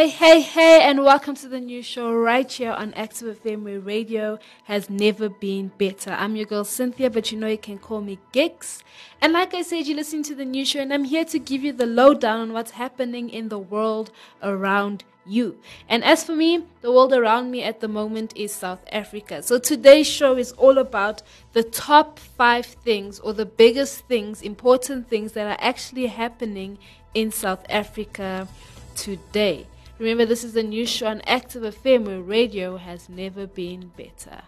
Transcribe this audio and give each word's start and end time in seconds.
Hey, 0.00 0.08
hey, 0.08 0.40
hey, 0.40 0.80
and 0.80 1.04
welcome 1.04 1.34
to 1.34 1.46
the 1.46 1.60
new 1.60 1.82
show 1.82 2.10
right 2.10 2.50
here 2.50 2.70
on 2.70 2.94
Active 2.94 3.42
FM 3.42 3.64
where 3.64 3.80
radio 3.80 4.38
has 4.64 4.88
never 4.88 5.28
been 5.28 5.72
better. 5.76 6.12
I'm 6.12 6.36
your 6.36 6.46
girl 6.46 6.64
Cynthia, 6.64 7.10
but 7.10 7.30
you 7.30 7.36
know 7.36 7.48
you 7.48 7.58
can 7.58 7.76
call 7.76 8.00
me 8.00 8.18
Giks. 8.32 8.82
And 9.20 9.34
like 9.34 9.52
I 9.52 9.60
said, 9.60 9.86
you're 9.86 9.98
listening 9.98 10.22
to 10.22 10.34
the 10.34 10.46
new 10.46 10.64
show, 10.64 10.80
and 10.80 10.90
I'm 10.90 11.04
here 11.04 11.26
to 11.26 11.38
give 11.38 11.62
you 11.62 11.74
the 11.74 11.84
lowdown 11.84 12.40
on 12.40 12.54
what's 12.54 12.70
happening 12.70 13.28
in 13.28 13.50
the 13.50 13.58
world 13.58 14.10
around 14.42 15.04
you. 15.26 15.58
And 15.86 16.02
as 16.02 16.24
for 16.24 16.34
me, 16.34 16.64
the 16.80 16.90
world 16.90 17.12
around 17.12 17.50
me 17.50 17.62
at 17.62 17.80
the 17.80 17.88
moment 17.88 18.32
is 18.34 18.54
South 18.54 18.82
Africa. 18.90 19.42
So 19.42 19.58
today's 19.58 20.06
show 20.06 20.38
is 20.38 20.52
all 20.52 20.78
about 20.78 21.20
the 21.52 21.62
top 21.62 22.18
five 22.18 22.64
things 22.64 23.20
or 23.20 23.34
the 23.34 23.44
biggest 23.44 24.06
things, 24.06 24.40
important 24.40 25.10
things 25.10 25.32
that 25.32 25.46
are 25.46 25.62
actually 25.62 26.06
happening 26.06 26.78
in 27.12 27.30
South 27.30 27.66
Africa 27.68 28.48
today. 28.94 29.66
Remember, 30.00 30.24
this 30.24 30.44
is 30.44 30.56
a 30.56 30.62
new 30.62 30.86
show 30.86 31.08
on 31.08 31.20
Active 31.26 31.62
FM 31.62 32.06
where 32.06 32.22
radio 32.22 32.78
has 32.78 33.10
never 33.10 33.46
been 33.46 33.92
better. 33.98 34.40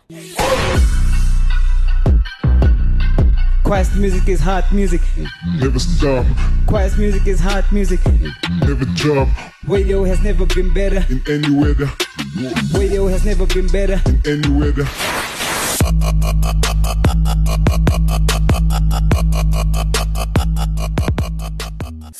Quiet 3.62 3.88
music 3.96 4.28
is 4.28 4.40
hot 4.40 4.72
music. 4.72 5.02
Never 5.60 5.78
stop, 5.78 6.24
Quiet 6.66 6.96
music 6.96 7.26
is 7.26 7.38
hot 7.38 7.70
music. 7.70 8.00
never 8.66 8.86
drop 8.96 9.28
Radio 9.68 10.04
has 10.04 10.22
never 10.24 10.46
been 10.46 10.72
better. 10.72 11.04
in 11.10 11.22
any 11.28 11.50
weather, 11.54 11.90
Radio 12.72 13.06
has 13.08 13.26
never 13.26 13.44
been 13.46 13.66
better. 13.68 14.00
in 14.06 14.22
any 14.26 14.48
weather. 14.48 14.86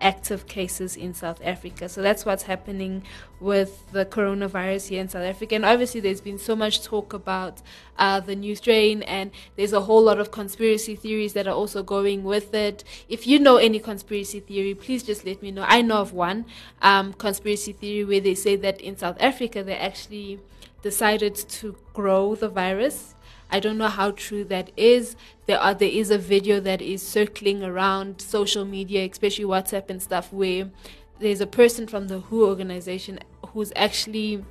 active 0.00 0.46
cases 0.46 0.96
in 0.96 1.14
South 1.14 1.40
Africa. 1.44 1.88
So 1.88 2.02
that's 2.02 2.24
what's 2.24 2.44
happening 2.44 3.02
with 3.38 3.90
the 3.92 4.04
coronavirus 4.04 4.88
here 4.88 5.00
in 5.00 5.08
South 5.08 5.24
Africa. 5.24 5.54
And 5.54 5.64
obviously, 5.64 6.00
there's 6.00 6.20
been 6.20 6.38
so 6.38 6.54
much 6.56 6.82
talk 6.82 7.12
about 7.12 7.62
uh, 7.98 8.20
the 8.20 8.34
new 8.34 8.54
strain, 8.56 9.02
and 9.02 9.30
there's 9.56 9.72
a 9.72 9.82
whole 9.82 10.02
lot 10.02 10.18
of 10.18 10.30
conspiracy 10.30 10.96
theories 10.96 11.32
that 11.34 11.46
are 11.46 11.54
also 11.54 11.82
going 11.82 12.24
with 12.24 12.54
it. 12.54 12.84
If 13.08 13.26
you 13.26 13.38
know 13.38 13.56
any 13.56 13.78
conspiracy 13.78 14.40
theory, 14.40 14.74
please 14.74 15.02
just 15.02 15.24
let 15.24 15.42
me 15.42 15.50
know. 15.50 15.64
I 15.66 15.82
know 15.82 15.98
of 15.98 16.12
one 16.12 16.46
um, 16.82 17.12
conspiracy 17.14 17.72
theory 17.72 18.04
where 18.04 18.20
they 18.20 18.34
say 18.34 18.56
that 18.56 18.80
in 18.80 18.96
South 18.96 19.16
Africa, 19.20 19.62
they 19.62 19.76
actually 19.76 20.40
decided 20.82 21.34
to 21.34 21.76
grow 21.92 22.34
the 22.34 22.48
virus. 22.48 23.14
I 23.50 23.60
don't 23.60 23.78
know 23.78 23.88
how 23.88 24.12
true 24.12 24.44
that 24.44 24.70
is. 24.76 25.16
There 25.46 25.58
are 25.58 25.74
there 25.74 25.88
is 25.90 26.10
a 26.10 26.18
video 26.18 26.60
that 26.60 26.80
is 26.80 27.02
circling 27.02 27.62
around 27.62 28.20
social 28.20 28.64
media, 28.64 29.08
especially 29.10 29.44
WhatsApp 29.44 29.90
and 29.90 30.02
stuff, 30.02 30.32
where 30.32 30.70
there's 31.18 31.40
a 31.40 31.46
person 31.46 31.86
from 31.86 32.08
the 32.08 32.20
WHO 32.20 32.46
organization 32.46 33.18
who's 33.48 33.72
actually 33.76 34.44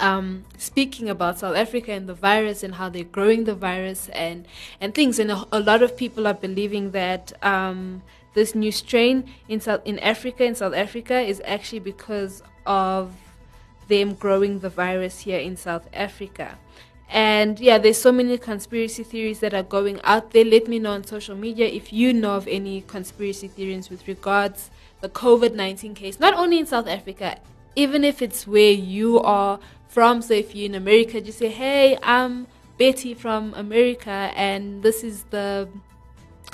um, 0.00 0.44
speaking 0.58 1.08
about 1.08 1.38
South 1.38 1.56
Africa 1.56 1.92
and 1.92 2.08
the 2.08 2.14
virus 2.14 2.62
and 2.62 2.74
how 2.74 2.88
they're 2.88 3.04
growing 3.04 3.44
the 3.44 3.54
virus 3.54 4.08
and 4.10 4.46
and 4.80 4.94
things. 4.94 5.18
And 5.18 5.30
a, 5.30 5.46
a 5.52 5.60
lot 5.60 5.82
of 5.82 5.96
people 5.96 6.26
are 6.26 6.34
believing 6.34 6.90
that 6.92 7.32
um, 7.44 8.02
this 8.34 8.54
new 8.54 8.72
strain 8.72 9.32
in 9.48 9.60
South 9.60 9.82
in 9.84 9.98
Africa 10.00 10.44
in 10.44 10.54
South 10.54 10.74
Africa 10.74 11.20
is 11.20 11.40
actually 11.44 11.80
because 11.80 12.42
of 12.64 13.12
them 13.88 14.14
growing 14.14 14.60
the 14.60 14.68
virus 14.68 15.20
here 15.20 15.38
in 15.38 15.56
South 15.56 15.88
Africa. 15.92 16.58
And 17.08 17.60
yeah, 17.60 17.78
there's 17.78 18.00
so 18.00 18.10
many 18.10 18.36
conspiracy 18.36 19.04
theories 19.04 19.40
that 19.40 19.54
are 19.54 19.62
going 19.62 20.00
out 20.02 20.32
there. 20.32 20.44
Let 20.44 20.66
me 20.68 20.78
know 20.78 20.92
on 20.92 21.04
social 21.04 21.36
media 21.36 21.66
if 21.66 21.92
you 21.92 22.12
know 22.12 22.34
of 22.34 22.48
any 22.48 22.82
conspiracy 22.82 23.48
theories 23.48 23.90
with 23.90 24.06
regards 24.08 24.70
the 25.00 25.08
COVID 25.08 25.54
19 25.54 25.94
case, 25.94 26.18
not 26.18 26.34
only 26.34 26.58
in 26.58 26.66
South 26.66 26.88
Africa, 26.88 27.38
even 27.76 28.04
if 28.04 28.22
it's 28.22 28.46
where 28.46 28.72
you 28.72 29.20
are 29.20 29.60
from. 29.88 30.22
So 30.22 30.34
if 30.34 30.54
you're 30.54 30.66
in 30.66 30.74
America, 30.74 31.20
just 31.20 31.38
say, 31.38 31.48
hey, 31.48 31.98
I'm 32.02 32.46
Betty 32.78 33.14
from 33.14 33.54
America, 33.54 34.10
and 34.36 34.82
this 34.82 35.02
is 35.04 35.24
the 35.30 35.68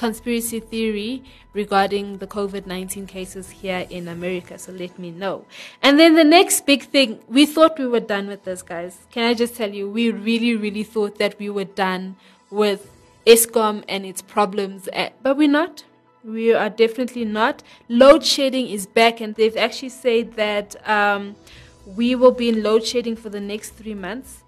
conspiracy 0.03 0.59
theory 0.59 1.23
regarding 1.53 2.19
the 2.19 2.27
COVID 2.27 2.67
19 2.67 3.07
cases 3.07 3.51
here 3.51 3.87
in 3.89 4.09
America. 4.09 4.59
So 4.59 4.73
let 4.73 4.99
me 4.99 5.13
know. 5.13 5.45
And 5.81 5.97
then 5.97 6.17
the 6.17 6.25
next 6.25 6.67
big 6.67 6.83
thing, 6.83 7.21
we 7.29 7.47
thought 7.47 7.79
we 7.79 7.87
were 7.87 8.07
done 8.15 8.27
with 8.27 8.43
this, 8.43 8.63
guys. 8.63 9.07
Can 9.13 9.23
I 9.31 9.35
just 9.35 9.55
tell 9.55 9.73
you, 9.73 9.89
we 9.89 10.11
really, 10.11 10.57
really 10.57 10.83
thought 10.83 11.19
that 11.19 11.39
we 11.39 11.49
were 11.51 11.71
done 11.87 12.17
with 12.51 12.91
Eskom 13.27 13.85
and 13.89 14.05
its 14.05 14.23
problems, 14.23 14.89
eh, 14.93 15.11
but 15.23 15.37
we're 15.37 15.57
not. 15.63 15.85
We 16.25 16.53
are 16.53 16.71
definitely 16.71 17.25
not. 17.25 17.63
Load 17.89 18.25
shedding 18.25 18.67
is 18.69 18.87
back, 18.87 19.21
and 19.21 19.37
they've 19.37 19.57
actually 19.57 19.91
said 19.91 20.35
that 20.35 20.69
um, 20.89 21.37
we 21.87 22.17
will 22.17 22.33
be 22.33 22.49
in 22.49 22.63
load 22.63 22.85
shedding 22.85 23.15
for 23.15 23.29
the 23.29 23.41
next 23.41 23.71
three 23.81 23.95
months. 23.95 24.43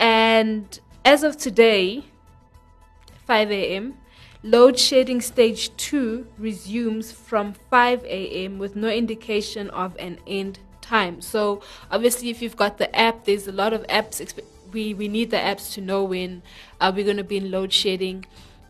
And 0.00 0.80
as 1.04 1.22
of 1.22 1.36
today, 1.36 2.04
5 3.26 3.50
a.m., 3.50 3.98
Load 4.44 4.78
shedding 4.78 5.22
stage 5.22 5.74
2 5.78 6.26
resumes 6.36 7.10
from 7.10 7.54
5 7.70 8.04
a.m. 8.04 8.58
with 8.58 8.76
no 8.76 8.90
indication 8.90 9.70
of 9.70 9.96
an 9.98 10.18
end 10.26 10.58
time. 10.82 11.22
So, 11.22 11.62
obviously, 11.90 12.28
if 12.28 12.42
you've 12.42 12.54
got 12.54 12.76
the 12.76 12.94
app, 12.94 13.24
there's 13.24 13.48
a 13.48 13.52
lot 13.52 13.72
of 13.72 13.86
apps. 13.86 14.38
We, 14.70 14.92
we 14.92 15.08
need 15.08 15.30
the 15.30 15.38
apps 15.38 15.72
to 15.72 15.80
know 15.80 16.04
when 16.04 16.42
uh, 16.78 16.92
we're 16.94 17.06
going 17.06 17.16
to 17.16 17.24
be 17.24 17.38
in 17.38 17.50
load 17.50 17.72
shedding. 17.72 18.26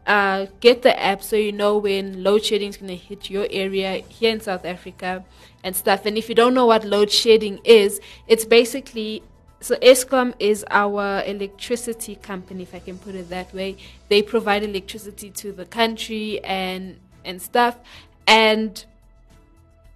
Uh, 0.07 0.47
get 0.61 0.83
the 0.83 0.97
app 1.03 1.25
so 1.25 1.35
you 1.35 1.51
know 1.51 1.77
when 1.77 2.23
load 2.23 2.45
shedding 2.45 2.69
is 2.69 2.77
going 2.77 2.91
to 2.91 2.97
hit 2.97 3.29
your 3.29 3.49
area 3.51 4.05
here 4.09 4.31
in 4.31 4.41
South 4.41 4.65
Africa 4.65 5.25
and 5.65 5.75
stuff. 5.75 6.07
And 6.07 6.17
if 6.17 6.29
you 6.29 6.37
don't 6.37 6.55
know 6.55 6.67
what 6.67 6.85
load 6.85 7.11
shedding 7.11 7.59
is, 7.65 8.01
it's 8.29 8.45
basically 8.45 9.25
so 9.65 9.77
Eskom 9.77 10.35
is 10.39 10.63
our 10.71 11.23
electricity 11.25 12.17
company, 12.17 12.65
if 12.65 12.75
I 12.75 12.81
can 12.81 12.99
put 12.99 13.15
it 13.15 13.31
that 13.31 13.55
way. 13.55 13.79
They 14.11 14.21
provide 14.21 14.63
electricity 14.63 15.31
to 15.31 15.53
the 15.53 15.65
country 15.65 16.45
and 16.45 17.01
and 17.25 17.41
stuff, 17.41 17.79
and 18.27 18.85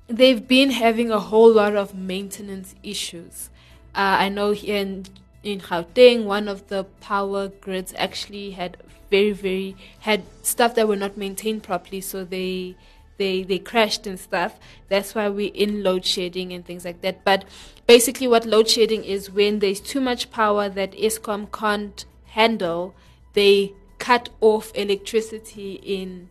they've 0.06 0.49
been 0.49 0.70
having 0.70 1.11
a 1.11 1.20
whole 1.20 1.53
lot 1.53 1.76
of 1.76 1.94
maintenance 1.94 2.76
issues. 2.82 3.50
Uh, 3.94 4.25
I 4.25 4.31
know 4.31 4.53
here 4.53 4.79
in 4.79 5.05
in 5.43 5.61
Gauteng, 5.61 6.25
one 6.25 6.49
of 6.49 6.69
the 6.69 6.85
power 7.03 7.49
grids 7.49 7.93
actually 7.99 8.53
had 8.53 8.79
very 9.11 9.32
very 9.32 9.76
had 10.00 10.23
stuff 10.41 10.76
that 10.76 10.88
were 10.88 10.97
not 10.97 11.19
maintained 11.19 11.62
properly, 11.62 12.00
so 12.00 12.25
they 12.25 12.75
they 13.19 13.43
they 13.43 13.59
crashed 13.59 14.06
and 14.06 14.19
stuff. 14.19 14.59
That's 14.88 15.15
why 15.15 15.29
we're 15.29 15.53
in 15.53 15.82
load 15.82 16.05
shedding 16.05 16.53
and 16.53 16.65
things 16.65 16.85
like 16.85 17.03
that. 17.03 17.25
But 17.25 17.44
basically, 17.87 18.29
what 18.29 18.47
load 18.47 18.69
shedding 18.69 19.05
is 19.05 19.31
when 19.31 19.59
there's 19.59 19.81
too 19.81 20.00
much 20.00 20.31
power 20.31 20.69
that 20.69 20.93
Eskom 20.93 21.53
can't 21.53 22.05
handle, 22.26 22.94
they 23.35 23.75
cut 23.99 24.31
off 24.41 24.73
electricity 24.75 25.81
in 25.85 26.29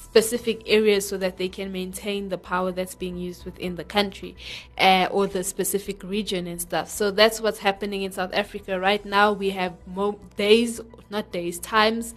specific 0.00 0.62
areas 0.66 1.06
so 1.06 1.18
that 1.18 1.36
they 1.36 1.48
can 1.48 1.70
maintain 1.70 2.30
the 2.30 2.38
power 2.38 2.72
that's 2.72 2.94
being 2.94 3.18
used 3.18 3.44
within 3.44 3.76
the 3.76 3.84
country 3.84 4.34
uh, 4.78 5.06
or 5.10 5.26
the 5.26 5.44
specific 5.44 6.02
region 6.02 6.46
and 6.46 6.60
stuff. 6.60 6.88
So 6.88 7.10
that's 7.10 7.40
what's 7.40 7.58
happening 7.58 8.02
in 8.02 8.12
South 8.12 8.32
Africa 8.32 8.80
right 8.80 9.04
now. 9.04 9.32
We 9.32 9.50
have 9.50 9.74
mo- 9.86 10.18
days, 10.36 10.80
not 11.10 11.30
days, 11.30 11.58
times, 11.58 12.14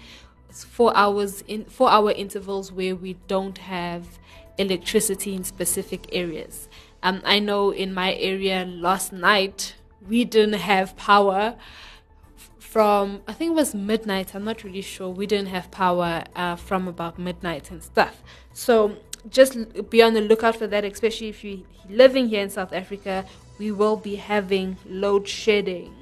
four 0.51 0.95
hours 0.95 1.44
in 1.48 1.65
four 1.65 1.89
hour 1.89 2.12
intervals 2.12 2.71
where 2.71 2.95
we 2.95 3.13
don't 3.27 3.57
have 3.57 4.19
electricity 4.57 5.33
in 5.33 5.44
specific 5.44 6.09
areas. 6.12 6.69
Um, 7.03 7.21
I 7.25 7.39
know 7.39 7.71
in 7.71 7.94
my 7.94 8.13
area 8.13 8.65
last 8.65 9.12
night 9.12 9.75
we 10.07 10.25
didn't 10.25 10.59
have 10.59 10.95
power 10.95 11.56
from 12.59 13.21
I 13.27 13.33
think 13.33 13.51
it 13.51 13.56
was 13.56 13.75
midnight. 13.75 14.33
I'm 14.33 14.45
not 14.45 14.63
really 14.63 14.81
sure. 14.81 15.09
We 15.09 15.25
didn't 15.25 15.50
have 15.50 15.71
power 15.71 16.24
uh, 16.36 16.56
from 16.56 16.88
about 16.88 17.19
midnight 17.19 17.69
and 17.71 17.83
stuff. 17.83 18.24
So 18.53 18.98
just 19.30 19.89
be 19.89 20.01
on 20.01 20.13
the 20.13 20.21
lookout 20.21 20.56
for 20.56 20.68
that, 20.68 20.86
especially 20.86 21.30
if 21.30 21.44
you're 21.44 21.59
living 21.89 22.30
here 22.30 22.42
in 22.42 22.50
South 22.50 22.74
Africa. 22.74 23.25
We 23.59 23.71
will 23.71 23.98
be 23.98 24.15
having 24.15 24.77
load 24.88 25.27
shedding. 25.27 26.00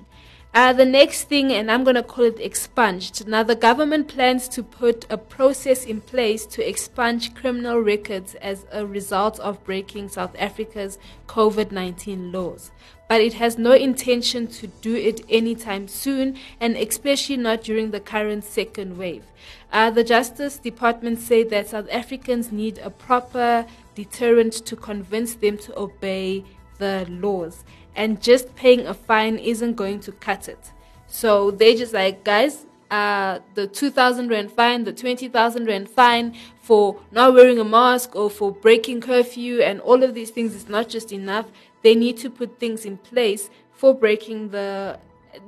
Uh, 0.51 0.73
the 0.73 0.85
next 0.85 1.25
thing, 1.25 1.51
and 1.51 1.69
I'm 1.69 1.83
going 1.83 1.95
to 1.95 2.01
call 2.01 2.25
it 2.25 2.39
expunged. 2.39 3.27
Now, 3.27 3.43
the 3.43 3.55
government 3.55 4.07
plans 4.07 4.47
to 4.49 4.63
put 4.63 5.05
a 5.07 5.17
process 5.17 5.85
in 5.85 6.01
place 6.01 6.47
to 6.47 6.67
expunge 6.67 7.35
criminal 7.35 7.77
records 7.77 8.33
as 8.35 8.65
a 8.71 8.83
result 8.83 9.39
of 9.41 9.63
breaking 9.63 10.09
South 10.09 10.35
Africa's 10.39 10.97
COVID 11.27 11.71
19 11.71 12.31
laws. 12.31 12.71
But 13.07 13.21
it 13.21 13.33
has 13.35 13.59
no 13.59 13.73
intention 13.73 14.47
to 14.47 14.67
do 14.67 14.95
it 14.95 15.21
anytime 15.29 15.87
soon, 15.87 16.35
and 16.59 16.75
especially 16.75 17.37
not 17.37 17.63
during 17.63 17.91
the 17.91 17.99
current 17.99 18.43
second 18.43 18.97
wave. 18.97 19.25
Uh, 19.71 19.91
the 19.91 20.03
Justice 20.03 20.57
Department 20.57 21.19
said 21.19 21.51
that 21.51 21.69
South 21.69 21.87
Africans 21.91 22.51
need 22.51 22.79
a 22.79 22.89
proper 22.89 23.67
deterrent 23.93 24.53
to 24.65 24.75
convince 24.75 25.35
them 25.35 25.59
to 25.59 25.77
obey 25.77 26.43
the 26.79 27.05
laws 27.09 27.63
and 27.99 28.21
just 28.21 28.55
paying 28.55 28.87
a 28.87 28.93
fine 28.93 29.37
isn't 29.37 29.73
going 29.73 29.99
to 29.99 30.13
cut 30.13 30.47
it. 30.47 30.71
So 31.07 31.51
they 31.51 31.75
just 31.75 31.93
like, 31.93 32.23
guys, 32.23 32.65
uh, 32.89 33.39
the 33.55 33.67
2,000 33.67 34.29
rand 34.29 34.53
fine, 34.53 34.85
the 34.85 34.93
20,000 34.93 35.65
rand 35.65 35.89
fine 35.89 36.33
for 36.61 37.01
not 37.11 37.33
wearing 37.33 37.59
a 37.59 37.65
mask 37.65 38.15
or 38.15 38.29
for 38.29 38.53
breaking 38.53 39.01
curfew 39.01 39.59
and 39.61 39.81
all 39.81 40.01
of 40.01 40.13
these 40.13 40.29
things 40.29 40.55
is 40.55 40.69
not 40.69 40.87
just 40.87 41.11
enough. 41.11 41.47
They 41.81 41.93
need 41.93 42.15
to 42.19 42.29
put 42.29 42.57
things 42.57 42.85
in 42.85 42.97
place 42.97 43.49
for 43.73 43.93
breaking 43.93 44.49
the. 44.51 44.97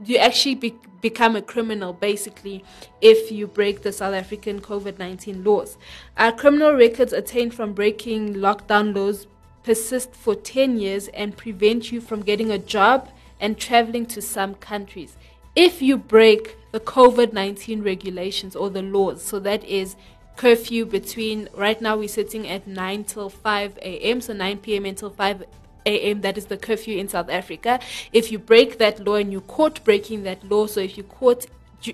You 0.04 0.18
actually 0.18 0.56
be, 0.56 0.76
become 1.00 1.38
a 1.38 1.42
criminal 1.42 1.94
basically 1.94 2.64
if 3.00 3.32
you 3.32 3.48
break 3.48 3.82
the 3.82 3.94
South 3.94 4.14
African 4.14 4.60
COVID 4.60 5.00
19 5.00 5.44
laws. 5.44 5.78
Uh, 6.18 6.34
criminal 6.34 6.74
records 6.74 7.14
attained 7.14 7.54
from 7.54 7.72
breaking 7.72 8.36
lockdown 8.36 8.94
laws 8.94 9.26
persist 9.64 10.14
for 10.14 10.36
10 10.36 10.80
years 10.80 11.08
and 11.10 11.38
prevent 11.38 11.92
you 11.92 12.02
from 12.02 12.22
getting 12.22 12.52
a 12.52 12.58
job 12.58 13.10
and 13.40 13.58
traveling 13.58 14.06
to 14.08 14.22
some 14.22 14.56
countries. 14.56 15.18
If 15.56 15.82
you 15.82 15.98
break 15.98 16.58
the 16.72 16.80
COVID 16.80 17.34
19 17.34 17.84
regulations 17.84 18.56
or 18.56 18.70
the 18.70 18.82
laws, 18.82 19.24
so 19.24 19.40
that 19.40 19.64
is 19.66 19.96
curfew 20.38 20.86
between 20.86 21.50
right 21.54 21.82
now 21.82 21.98
we're 21.98 22.08
sitting 22.08 22.48
at 22.48 22.68
9 22.68 23.04
till 23.04 23.30
5 23.30 23.78
a.m., 23.78 24.22
so 24.22 24.34
9 24.34 24.58
p.m. 24.60 24.86
until 24.86 25.10
5 25.10 25.44
a.m. 25.86 26.22
That 26.22 26.38
is 26.38 26.46
the 26.46 26.58
curfew 26.58 26.98
in 26.98 27.10
South 27.10 27.30
Africa. 27.30 27.80
If 28.14 28.32
you 28.32 28.40
break 28.40 28.78
that 28.78 29.06
law 29.06 29.16
and 29.16 29.32
you're 29.32 29.42
caught 29.42 29.84
breaking 29.84 30.24
that 30.24 30.44
law, 30.44 30.68
so 30.68 30.80
if 30.80 30.96
you're 30.96 31.04
caught 31.06 31.48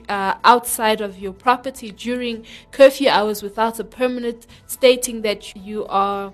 uh, 0.09 0.35
outside 0.43 1.01
of 1.01 1.17
your 1.17 1.33
property 1.33 1.91
during 1.91 2.45
curfew 2.71 3.09
hours 3.09 3.41
without 3.41 3.79
a 3.79 3.83
permit 3.83 4.45
stating 4.67 5.21
that 5.21 5.55
you 5.55 5.85
are 5.87 6.33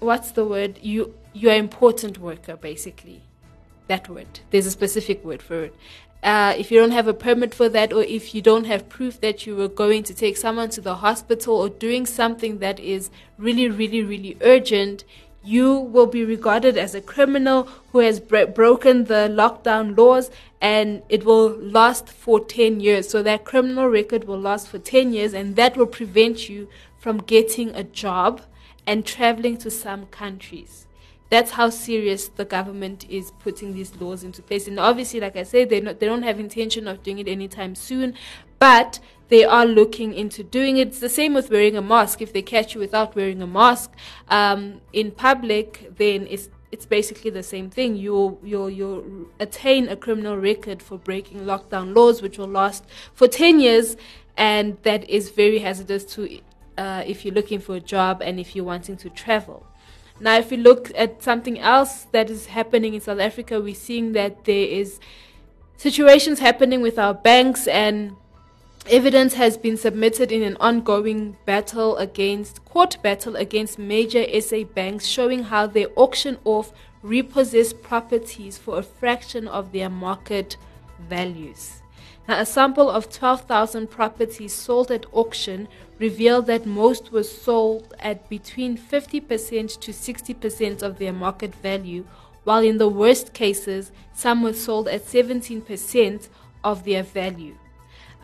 what's 0.00 0.30
the 0.32 0.44
word? 0.44 0.78
You 0.82 1.14
you're 1.32 1.52
an 1.52 1.58
important 1.58 2.18
worker 2.18 2.56
basically. 2.56 3.22
That 3.88 4.08
word. 4.08 4.40
There's 4.50 4.66
a 4.66 4.70
specific 4.70 5.24
word 5.24 5.42
for 5.42 5.64
it. 5.64 5.74
Uh, 6.22 6.54
if 6.58 6.72
you 6.72 6.80
don't 6.80 6.90
have 6.90 7.06
a 7.06 7.14
permit 7.14 7.54
for 7.54 7.68
that 7.68 7.92
or 7.92 8.02
if 8.02 8.34
you 8.34 8.42
don't 8.42 8.64
have 8.64 8.88
proof 8.88 9.20
that 9.20 9.46
you 9.46 9.54
were 9.54 9.68
going 9.68 10.02
to 10.02 10.14
take 10.14 10.36
someone 10.36 10.70
to 10.70 10.80
the 10.80 10.96
hospital 10.96 11.54
or 11.56 11.68
doing 11.68 12.04
something 12.04 12.58
that 12.58 12.80
is 12.80 13.10
really 13.38 13.68
really 13.68 14.02
really 14.02 14.36
urgent 14.40 15.04
you 15.46 15.78
will 15.78 16.08
be 16.08 16.24
regarded 16.24 16.76
as 16.76 16.92
a 16.96 17.00
criminal 17.00 17.68
who 17.92 18.00
has 18.00 18.18
bro- 18.18 18.46
broken 18.46 19.04
the 19.04 19.28
lockdown 19.30 19.96
laws 19.96 20.28
and 20.60 21.02
it 21.08 21.24
will 21.24 21.50
last 21.50 22.08
for 22.08 22.40
10 22.40 22.80
years. 22.80 23.08
So 23.08 23.22
that 23.22 23.44
criminal 23.44 23.86
record 23.86 24.24
will 24.24 24.40
last 24.40 24.66
for 24.66 24.80
10 24.80 25.12
years 25.12 25.32
and 25.32 25.54
that 25.54 25.76
will 25.76 25.86
prevent 25.86 26.48
you 26.48 26.68
from 26.98 27.18
getting 27.18 27.70
a 27.76 27.84
job 27.84 28.42
and 28.86 29.04
traveling 29.04 29.56
to 29.58 29.70
some 29.70 30.06
countries. 30.06 30.86
That's 31.28 31.52
how 31.52 31.70
serious 31.70 32.28
the 32.28 32.44
government 32.44 33.04
is 33.10 33.32
putting 33.40 33.74
these 33.74 33.96
laws 34.00 34.22
into 34.22 34.42
place. 34.42 34.68
And 34.68 34.78
obviously, 34.78 35.18
like 35.18 35.36
I 35.36 35.42
said, 35.42 35.70
they 35.70 35.80
they 35.80 36.06
don't 36.06 36.22
have 36.22 36.38
intention 36.38 36.86
of 36.86 37.02
doing 37.02 37.18
it 37.18 37.26
anytime 37.26 37.74
soon, 37.74 38.14
but 38.60 39.00
they 39.28 39.44
are 39.44 39.66
looking 39.66 40.14
into 40.14 40.44
doing 40.44 40.76
it. 40.76 40.88
It's 40.88 41.00
the 41.00 41.08
same 41.08 41.34
with 41.34 41.50
wearing 41.50 41.76
a 41.76 41.82
mask. 41.82 42.22
If 42.22 42.32
they 42.32 42.42
catch 42.42 42.74
you 42.74 42.80
without 42.80 43.16
wearing 43.16 43.42
a 43.42 43.46
mask 43.46 43.92
um, 44.28 44.80
in 44.92 45.10
public, 45.10 45.90
then 45.96 46.28
it's 46.30 46.48
it's 46.70 46.86
basically 46.86 47.30
the 47.30 47.42
same 47.42 47.70
thing. 47.70 47.96
You'll 47.96 48.38
you'll 48.44 48.70
you'll 48.70 49.26
attain 49.40 49.88
a 49.88 49.96
criminal 49.96 50.36
record 50.36 50.80
for 50.80 50.96
breaking 50.96 51.40
lockdown 51.40 51.96
laws, 51.96 52.22
which 52.22 52.38
will 52.38 52.48
last 52.48 52.84
for 53.14 53.26
ten 53.26 53.58
years, 53.58 53.96
and 54.36 54.78
that 54.82 55.08
is 55.10 55.30
very 55.30 55.58
hazardous 55.58 56.04
to 56.14 56.38
uh, 56.78 57.02
if 57.06 57.24
you're 57.24 57.34
looking 57.34 57.60
for 57.60 57.76
a 57.76 57.80
job 57.80 58.22
and 58.22 58.38
if 58.38 58.54
you're 58.54 58.64
wanting 58.64 58.96
to 58.98 59.10
travel. 59.10 59.66
Now, 60.18 60.38
if 60.38 60.50
we 60.50 60.56
look 60.56 60.90
at 60.94 61.22
something 61.22 61.58
else 61.58 62.06
that 62.12 62.30
is 62.30 62.46
happening 62.46 62.94
in 62.94 63.00
South 63.00 63.20
Africa, 63.20 63.60
we're 63.60 63.74
seeing 63.74 64.12
that 64.12 64.44
there 64.44 64.66
is 64.66 64.98
situations 65.76 66.38
happening 66.38 66.80
with 66.80 66.98
our 66.98 67.12
banks 67.12 67.66
and 67.66 68.16
evidence 68.88 69.34
has 69.34 69.58
been 69.58 69.76
submitted 69.76 70.32
in 70.32 70.42
an 70.42 70.56
ongoing 70.58 71.36
battle 71.44 71.96
against 71.96 72.64
court 72.64 72.96
battle 73.02 73.36
against 73.36 73.78
major 73.78 74.24
SA 74.40 74.62
banks 74.62 75.06
showing 75.06 75.42
how 75.42 75.66
they 75.66 75.86
auction 75.96 76.38
off 76.44 76.72
repossessed 77.02 77.82
properties 77.82 78.56
for 78.56 78.78
a 78.78 78.82
fraction 78.82 79.48
of 79.48 79.72
their 79.72 79.90
market 79.90 80.56
values. 81.08 81.82
Now, 82.28 82.40
a 82.40 82.46
sample 82.46 82.90
of 82.90 83.08
12,000 83.08 83.88
properties 83.88 84.52
sold 84.52 84.90
at 84.90 85.06
auction 85.12 85.68
revealed 85.98 86.46
that 86.46 86.66
most 86.66 87.12
were 87.12 87.22
sold 87.22 87.94
at 88.00 88.28
between 88.28 88.76
50% 88.76 89.80
to 89.80 89.92
60% 89.92 90.82
of 90.82 90.98
their 90.98 91.12
market 91.12 91.54
value, 91.54 92.04
while 92.42 92.62
in 92.62 92.78
the 92.78 92.88
worst 92.88 93.32
cases, 93.32 93.92
some 94.12 94.42
were 94.42 94.52
sold 94.52 94.88
at 94.88 95.04
17% 95.04 96.28
of 96.64 96.84
their 96.84 97.04
value. 97.04 97.56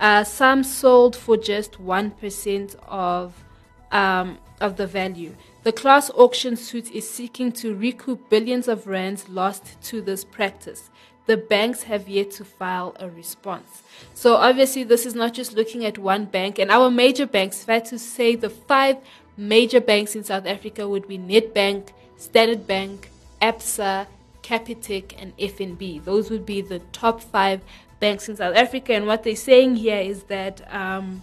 Uh, 0.01 0.25
some 0.25 0.65
sold 0.65 1.15
for 1.15 1.37
just 1.37 1.75
1% 1.75 2.77
of, 2.89 3.45
um, 3.93 4.39
of 4.61 4.77
the 4.77 4.87
value. 4.87 5.37
The 5.63 5.73
class 5.73 6.11
auction 6.11 6.57
suit 6.57 6.91
is 6.91 7.09
seeking 7.09 7.53
to 7.53 7.77
recoup 7.77 8.29
billions 8.29 8.67
of 8.67 8.89
rands 8.89 9.29
lost 9.29 9.81
to 9.83 10.03
this 10.03 10.25
practice 10.25 10.91
the 11.27 11.37
banks 11.37 11.85
have 11.85 12.09
yet 12.09 12.31
to 12.33 12.45
file 12.45 12.97
a 12.99 13.09
response. 13.09 13.83
So 14.15 14.35
obviously, 14.35 14.85
this 14.85 15.07
is 15.07 15.15
not 15.15 15.35
just 15.35 15.55
looking 15.55 15.85
at 15.85 15.99
one 15.99 16.25
bank. 16.25 16.59
And 16.59 16.71
our 16.71 16.91
major 16.91 17.27
banks, 17.27 17.63
fair 17.65 17.81
to 17.83 17.99
say, 17.99 18.35
the 18.35 18.51
five 18.51 18.97
major 19.37 19.81
banks 19.81 20.17
in 20.17 20.25
South 20.25 20.47
Africa 20.47 20.89
would 20.89 21.07
be 21.07 21.19
Nedbank, 21.19 21.89
Standard 22.17 22.67
Bank, 22.67 23.11
Absa, 23.41 24.07
Capitec, 24.43 25.15
and 25.19 25.37
FNB. 25.39 26.05
Those 26.05 26.31
would 26.31 26.45
be 26.45 26.61
the 26.61 26.81
top 26.93 27.21
five 27.21 27.61
banks 28.01 28.29
in 28.29 28.37
South 28.37 28.57
Africa. 28.57 28.93
And 28.95 29.07
what 29.07 29.23
they're 29.23 29.37
saying 29.37 29.77
here 29.77 30.01
is 30.01 30.25
that. 30.25 30.73
Um, 30.75 31.23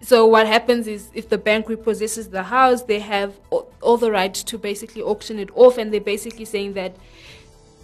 so 0.00 0.26
what 0.26 0.48
happens 0.48 0.88
is 0.88 1.10
if 1.14 1.28
the 1.28 1.38
bank 1.38 1.66
repossesses 1.68 2.32
the 2.32 2.42
house, 2.42 2.82
they 2.82 2.98
have 2.98 3.38
all 3.80 3.96
the 3.96 4.10
right 4.10 4.34
to 4.34 4.58
basically 4.58 5.00
auction 5.00 5.38
it 5.38 5.48
off, 5.54 5.78
and 5.78 5.92
they're 5.92 6.00
basically 6.00 6.44
saying 6.44 6.72
that 6.72 6.96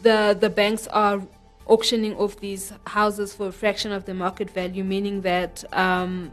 the 0.03 0.37
the 0.39 0.51
banks 0.51 0.87
are 0.89 1.23
auctioning 1.67 2.17
off 2.17 2.41
these 2.41 2.73
houses 2.87 3.35
for 3.35 3.49
a 3.49 3.53
fraction 3.53 3.93
of 3.93 4.05
the 4.07 4.15
market 4.15 4.51
value, 4.51 4.83
meaning 4.83 5.21
that 5.23 5.65
um, 5.73 6.33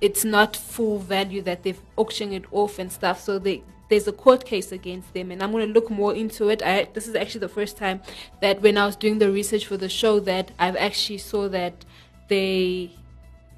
it's 0.00 0.24
not 0.24 0.56
full 0.56 0.98
value 0.98 1.42
that 1.42 1.62
they've 1.62 1.80
auctioned 1.96 2.32
it 2.32 2.44
off 2.52 2.78
and 2.78 2.90
stuff. 2.90 3.20
So 3.20 3.38
they, 3.38 3.62
there's 3.88 4.06
a 4.06 4.12
court 4.12 4.44
case 4.44 4.72
against 4.72 5.12
them, 5.12 5.30
and 5.30 5.42
I'm 5.42 5.50
going 5.50 5.66
to 5.66 5.72
look 5.72 5.90
more 5.90 6.14
into 6.14 6.48
it. 6.48 6.62
I, 6.62 6.88
this 6.92 7.08
is 7.08 7.14
actually 7.14 7.40
the 7.40 7.48
first 7.48 7.76
time 7.76 8.00
that 8.40 8.62
when 8.62 8.78
I 8.78 8.86
was 8.86 8.96
doing 8.96 9.18
the 9.18 9.30
research 9.30 9.66
for 9.66 9.76
the 9.76 9.88
show 9.88 10.20
that 10.20 10.52
I've 10.58 10.76
actually 10.76 11.18
saw 11.18 11.48
that 11.48 11.84
they 12.28 12.92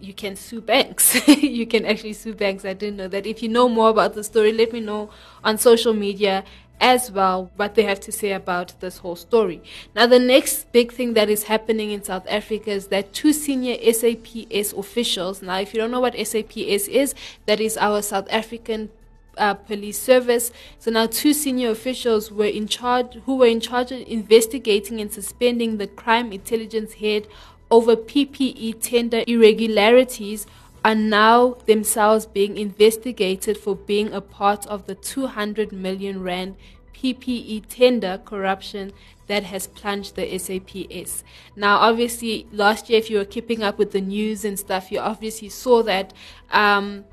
you 0.00 0.12
can 0.12 0.36
sue 0.36 0.60
banks. 0.60 1.26
you 1.28 1.66
can 1.66 1.86
actually 1.86 2.12
sue 2.12 2.34
banks. 2.34 2.64
I 2.64 2.74
didn't 2.74 2.96
know 2.96 3.08
that. 3.08 3.26
If 3.26 3.42
you 3.42 3.48
know 3.48 3.68
more 3.68 3.88
about 3.88 4.14
the 4.14 4.24
story, 4.24 4.52
let 4.52 4.72
me 4.72 4.80
know 4.80 5.10
on 5.42 5.56
social 5.56 5.94
media 5.94 6.44
as 6.80 7.10
well 7.10 7.50
what 7.56 7.74
they 7.74 7.82
have 7.84 8.00
to 8.00 8.12
say 8.12 8.32
about 8.32 8.78
this 8.80 8.98
whole 8.98 9.16
story. 9.16 9.62
Now, 9.94 10.06
the 10.06 10.18
next 10.18 10.70
big 10.72 10.92
thing 10.92 11.14
that 11.14 11.30
is 11.30 11.44
happening 11.44 11.90
in 11.90 12.02
South 12.02 12.26
Africa 12.28 12.70
is 12.70 12.88
that 12.88 13.12
two 13.12 13.32
senior 13.32 13.76
SAPS 13.92 14.72
officials. 14.72 15.42
Now, 15.42 15.58
if 15.60 15.72
you 15.72 15.80
don't 15.80 15.90
know 15.90 16.00
what 16.00 16.14
SAPS 16.14 16.88
is, 16.88 17.14
that 17.46 17.60
is 17.60 17.76
our 17.76 18.02
South 18.02 18.26
African 18.30 18.90
uh, 19.38 19.54
police 19.54 19.98
service. 19.98 20.52
So 20.78 20.90
now 20.90 21.06
two 21.06 21.32
senior 21.32 21.70
officials 21.70 22.30
were 22.30 22.44
in 22.44 22.68
charge, 22.68 23.14
who 23.26 23.36
were 23.36 23.46
in 23.46 23.60
charge 23.60 23.90
of 23.92 24.00
investigating 24.06 25.00
and 25.00 25.12
suspending 25.12 25.78
the 25.78 25.86
crime 25.86 26.32
intelligence 26.32 26.94
head 26.94 27.26
over 27.70 27.96
PPE 27.96 28.80
tender 28.80 29.24
irregularities 29.26 30.46
are 30.84 30.94
now 30.94 31.54
themselves 31.64 32.26
being 32.26 32.58
investigated 32.58 33.56
for 33.56 33.74
being 33.74 34.12
a 34.12 34.20
part 34.20 34.66
of 34.66 34.86
the 34.86 34.94
200 34.94 35.72
million 35.72 36.22
rand 36.22 36.56
PPE 36.92 37.64
tender 37.68 38.20
corruption 38.24 38.92
that 39.26 39.44
has 39.44 39.66
plunged 39.66 40.14
the 40.16 40.38
SAPS. 40.38 41.24
Now, 41.56 41.78
obviously, 41.78 42.46
last 42.52 42.90
year, 42.90 42.98
if 42.98 43.08
you 43.08 43.16
were 43.18 43.24
keeping 43.24 43.62
up 43.62 43.78
with 43.78 43.92
the 43.92 44.00
news 44.00 44.44
and 44.44 44.58
stuff, 44.58 44.92
you 44.92 44.98
obviously 45.00 45.48
saw 45.48 45.82
that 45.84 46.12
um, 46.50 47.04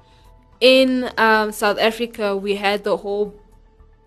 in 0.59 1.09
um, 1.17 1.51
South 1.53 1.79
Africa, 1.79 2.35
we 2.35 2.55
had 2.55 2.83
the 2.83 2.97
whole 2.97 3.33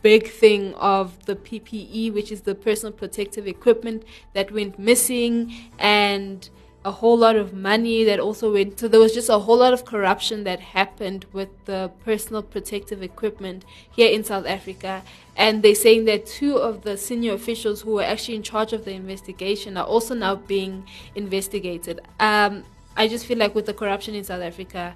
big 0.02 0.28
thing 0.28 0.74
of 0.74 1.24
the 1.24 1.34
PPE, 1.34 2.12
which 2.12 2.30
is 2.30 2.42
the 2.42 2.54
personal 2.54 2.92
protective 2.92 3.46
equipment 3.46 4.04
that 4.34 4.52
went 4.52 4.78
missing, 4.78 5.54
and 5.78 6.50
a 6.84 6.90
whole 6.90 7.16
lot 7.16 7.34
of 7.34 7.54
money 7.54 8.04
that 8.04 8.20
also 8.20 8.52
went. 8.52 8.78
So 8.78 8.88
there 8.88 9.00
was 9.00 9.14
just 9.14 9.28
a 9.30 9.38
whole 9.38 9.56
lot 9.56 9.72
of 9.72 9.84
corruption 9.84 10.44
that 10.44 10.60
happened 10.60 11.24
with 11.32 11.48
the 11.64 11.90
personal 12.04 12.42
protective 12.42 13.02
equipment 13.02 13.64
here 13.90 14.10
in 14.10 14.22
South 14.22 14.46
Africa. 14.46 15.02
And 15.36 15.62
they're 15.62 15.74
saying 15.74 16.04
that 16.04 16.26
two 16.26 16.56
of 16.56 16.82
the 16.82 16.96
senior 16.96 17.32
officials 17.32 17.82
who 17.82 17.92
were 17.92 18.02
actually 18.02 18.36
in 18.36 18.42
charge 18.42 18.72
of 18.72 18.84
the 18.84 18.92
investigation 18.92 19.76
are 19.76 19.86
also 19.86 20.14
now 20.14 20.36
being 20.36 20.86
investigated. 21.14 22.00
Um, 22.20 22.64
I 22.96 23.08
just 23.08 23.26
feel 23.26 23.38
like 23.38 23.54
with 23.54 23.66
the 23.66 23.74
corruption 23.74 24.14
in 24.14 24.22
South 24.22 24.42
Africa, 24.42 24.94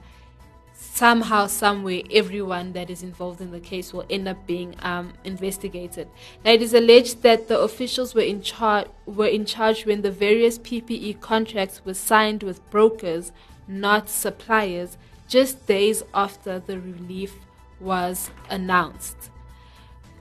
somehow, 0.81 1.47
somewhere, 1.47 2.03
everyone 2.13 2.73
that 2.73 2.89
is 2.89 3.03
involved 3.03 3.41
in 3.41 3.51
the 3.51 3.59
case 3.59 3.93
will 3.93 4.07
end 4.09 4.29
up 4.29 4.47
being 4.47 4.77
um, 4.83 5.13
investigated. 5.25 6.09
Now, 6.45 6.53
it 6.53 6.63
is 6.63 6.73
alleged 6.73 7.23
that 7.23 7.49
the 7.49 7.59
officials 7.59 8.15
were 8.15 8.21
in 8.21 8.43
charge 8.43 8.87
were 9.05 9.27
in 9.27 9.45
charge 9.45 9.85
when 9.85 10.03
the 10.03 10.11
various 10.11 10.59
PPE 10.59 11.21
contracts 11.21 11.85
were 11.85 11.95
signed 11.95 12.45
with 12.45 12.69
brokers, 12.71 13.33
not 13.67 14.09
suppliers, 14.09 14.97
just 15.27 15.67
days 15.67 16.05
after 16.15 16.61
the 16.61 16.79
relief 16.79 17.35
was 17.81 18.31
announced. 18.49 19.31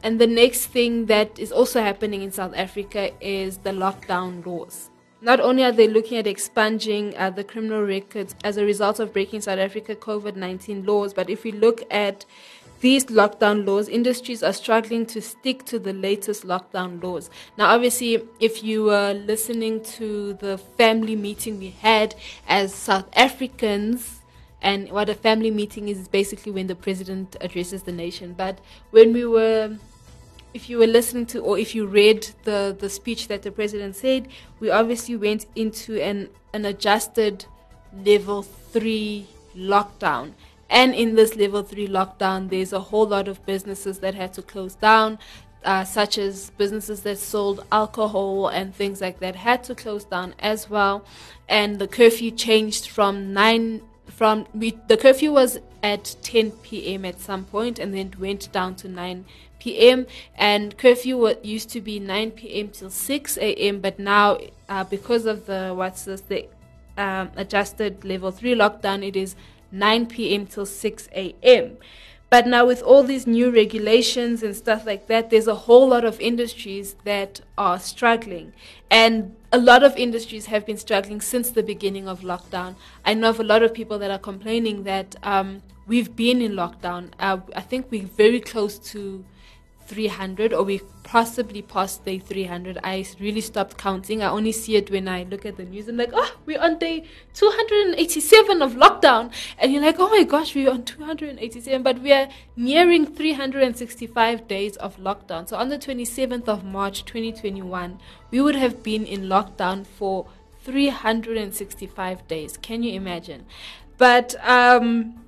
And 0.01 0.19
the 0.19 0.27
next 0.27 0.67
thing 0.67 1.05
that 1.05 1.37
is 1.37 1.51
also 1.51 1.81
happening 1.81 2.23
in 2.23 2.31
South 2.31 2.53
Africa 2.55 3.11
is 3.21 3.59
the 3.59 3.71
lockdown 3.71 4.45
laws. 4.45 4.89
Not 5.21 5.39
only 5.39 5.63
are 5.63 5.71
they 5.71 5.87
looking 5.87 6.17
at 6.17 6.27
expunging 6.27 7.17
uh, 7.17 7.31
the 7.31 7.43
criminal 7.43 7.81
records 7.81 8.35
as 8.43 8.57
a 8.57 8.63
result 8.63 8.99
of 8.99 9.13
breaking 9.13 9.41
South 9.41 9.57
Africa 9.57 9.95
COVID 9.95 10.35
19 10.35 10.85
laws, 10.85 11.13
but 11.13 11.29
if 11.29 11.43
we 11.43 11.51
look 11.51 11.83
at 11.89 12.25
these 12.81 13.05
lockdown 13.05 13.65
laws, 13.65 13.87
industries 13.87 14.43
are 14.43 14.53
struggling 14.53 15.07
to 15.07 15.19
stick 15.19 15.65
to 15.65 15.79
the 15.79 15.93
latest 15.93 16.43
lockdown 16.43 17.01
laws. 17.01 17.31
Now, 17.57 17.73
obviously, 17.73 18.23
if 18.39 18.63
you 18.63 18.83
were 18.83 19.13
listening 19.13 19.83
to 19.97 20.33
the 20.33 20.59
family 20.59 21.15
meeting 21.15 21.57
we 21.57 21.71
had 21.71 22.13
as 22.47 22.75
South 22.75 23.09
Africans, 23.15 24.21
and 24.61 24.91
what 24.91 25.09
a 25.09 25.15
family 25.15 25.49
meeting 25.49 25.87
is, 25.87 25.99
is 25.99 26.07
basically 26.07 26.51
when 26.51 26.67
the 26.67 26.75
president 26.75 27.35
addresses 27.41 27.83
the 27.83 27.91
nation. 27.91 28.33
But 28.37 28.59
when 28.91 29.13
we 29.13 29.25
were 29.25 29.77
if 30.57 30.71
you 30.71 30.79
were 30.79 30.87
listening 30.87 31.27
to 31.27 31.39
or 31.39 31.59
if 31.59 31.75
you 31.75 31.85
read 31.85 32.27
the, 32.43 32.75
the 32.79 32.89
speech 32.89 33.27
that 33.27 33.43
the 33.43 33.51
president 33.51 33.95
said, 33.95 34.27
we 34.59 34.71
obviously 34.71 35.15
went 35.15 35.45
into 35.55 36.01
an, 36.01 36.29
an 36.51 36.65
adjusted 36.65 37.45
level 38.03 38.41
three 38.41 39.27
lockdown. 39.55 40.33
And 40.67 40.95
in 40.95 41.13
this 41.13 41.35
level 41.35 41.61
three 41.61 41.87
lockdown, 41.87 42.49
there's 42.49 42.73
a 42.73 42.79
whole 42.79 43.07
lot 43.07 43.27
of 43.27 43.45
businesses 43.45 43.99
that 43.99 44.15
had 44.15 44.33
to 44.33 44.41
close 44.41 44.73
down, 44.73 45.19
uh, 45.63 45.83
such 45.83 46.17
as 46.17 46.49
businesses 46.57 47.01
that 47.01 47.19
sold 47.19 47.63
alcohol 47.71 48.47
and 48.47 48.73
things 48.73 48.99
like 48.99 49.19
that 49.19 49.35
had 49.35 49.63
to 49.65 49.75
close 49.75 50.05
down 50.05 50.33
as 50.39 50.71
well. 50.71 51.05
And 51.47 51.77
the 51.77 51.87
curfew 51.87 52.31
changed 52.31 52.87
from 52.87 53.31
nine 53.31 53.83
from 54.07 54.47
we, 54.55 54.75
the 54.87 54.97
curfew 54.97 55.31
was 55.31 55.59
at 55.83 56.15
10 56.21 56.51
p.m. 56.51 57.05
at 57.05 57.19
some 57.19 57.45
point 57.45 57.79
and 57.79 57.93
then 57.93 58.13
went 58.19 58.51
down 58.51 58.75
to 58.75 58.87
9 58.87 59.25
p.m. 59.59 60.05
and 60.35 60.77
curfew 60.77 61.35
used 61.43 61.69
to 61.69 61.81
be 61.81 61.99
9 61.99 62.31
p.m. 62.31 62.69
till 62.69 62.89
6 62.89 63.37
a.m. 63.37 63.79
But 63.79 63.99
now, 63.99 64.37
uh, 64.69 64.83
because 64.83 65.25
of 65.25 65.45
the 65.45 65.73
what's 65.75 66.05
this 66.05 66.21
the 66.21 66.47
um, 66.97 67.31
adjusted 67.35 68.03
level 68.03 68.31
three 68.31 68.55
lockdown, 68.55 69.05
it 69.07 69.15
is 69.15 69.35
9 69.71 70.07
p.m. 70.07 70.45
till 70.45 70.65
6 70.65 71.09
a.m. 71.13 71.77
But 72.29 72.45
now, 72.45 72.65
with 72.65 72.81
all 72.81 73.03
these 73.03 73.25
new 73.25 73.51
regulations 73.51 74.43
and 74.43 74.53
stuff 74.55 74.85
like 74.85 75.07
that, 75.07 75.29
there's 75.29 75.47
a 75.47 75.55
whole 75.55 75.87
lot 75.87 76.03
of 76.03 76.19
industries 76.19 76.95
that 77.05 77.39
are 77.57 77.79
struggling. 77.79 78.51
And 78.91 79.36
a 79.51 79.57
lot 79.57 79.83
of 79.83 79.95
industries 79.95 80.47
have 80.47 80.65
been 80.65 80.77
struggling 80.77 81.21
since 81.21 81.51
the 81.51 81.63
beginning 81.63 82.07
of 82.07 82.21
lockdown. 82.21 82.75
I 83.05 83.13
know 83.13 83.29
of 83.29 83.39
a 83.39 83.43
lot 83.43 83.63
of 83.63 83.73
people 83.73 83.97
that 83.99 84.11
are 84.11 84.19
complaining 84.19 84.83
that 84.83 85.15
um, 85.23 85.61
we've 85.87 86.15
been 86.15 86.41
in 86.41 86.53
lockdown. 86.53 87.11
Uh, 87.19 87.37
I 87.55 87.61
think 87.61 87.87
we're 87.89 88.05
very 88.05 88.41
close 88.41 88.77
to 88.91 89.23
300 89.87 90.53
or 90.53 90.63
we 90.63 90.81
possibly 91.03 91.61
passed 91.61 92.03
day 92.03 92.19
300 92.19 92.77
i 92.83 93.05
really 93.19 93.39
stopped 93.39 93.77
counting. 93.77 94.21
I 94.21 94.29
only 94.29 94.51
see 94.51 94.75
it 94.75 94.91
when 94.91 95.07
i 95.07 95.23
look 95.23 95.45
at 95.45 95.55
the 95.55 95.63
news. 95.63 95.87
I'm 95.87 95.97
like 95.97 96.11
oh 96.13 96.35
we're 96.45 96.59
on 96.59 96.77
day 96.77 97.05
287 97.33 98.61
of 98.61 98.73
lockdown. 98.73 99.31
And 99.57 99.71
you're 99.71 99.81
like 99.81 99.95
oh 99.99 100.09
my 100.09 100.23
gosh 100.23 100.53
we're 100.53 100.69
on 100.69 100.83
287 100.83 101.81
but 101.81 102.01
we 102.01 102.11
are 102.11 102.27
nearing 102.55 103.05
365 103.05 104.47
days 104.47 104.75
of 104.77 104.97
lockdown. 104.97 105.47
So 105.47 105.55
on 105.55 105.69
the 105.69 105.77
27th 105.77 106.47
of 106.47 106.65
march 106.65 107.05
2021 107.05 107.99
we 108.31 108.41
would 108.41 108.55
have 108.55 108.83
been 108.83 109.05
in 109.05 109.23
lockdown 109.23 109.87
for 109.87 110.27
365 110.63 112.27
days. 112.27 112.57
Can 112.57 112.83
you 112.83 112.93
imagine? 112.93 113.45
But 113.97 114.35
um 114.43 115.26